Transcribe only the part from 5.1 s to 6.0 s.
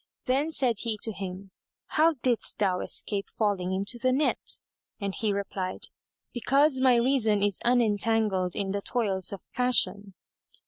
he replied,